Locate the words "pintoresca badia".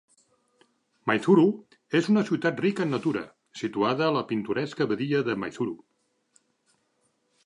4.33-5.21